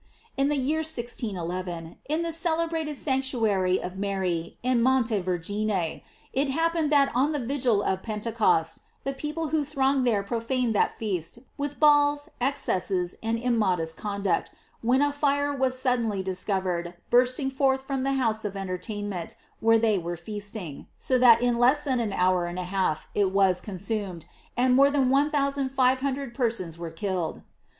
[0.21, 6.01] "* In the year 1611, in the celebrat en sanctuary of Mary in Montevergine,
[6.33, 10.73] it hap pened that on the vigil of Pentecost the people who thronged there profaned
[10.73, 14.49] that feast with balls, excesses, and immodest conduct,
[14.81, 19.99] when a fire was suddenly discovered bursting forth from the house of entertainment where they
[19.99, 24.25] were feasting, so that in less than an hour and a half it was consumed,
[24.57, 27.43] and more than one thou sand five hundred persons were killed.